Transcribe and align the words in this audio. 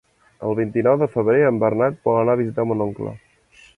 El 0.47 0.55
vint-i-nou 0.59 0.95
de 1.01 1.09
febrer 1.17 1.43
en 1.49 1.59
Bernat 1.65 1.99
vol 2.09 2.19
anar 2.23 2.37
a 2.39 2.41
visitar 2.41 2.67
mon 2.71 2.83
oncle. 2.87 3.13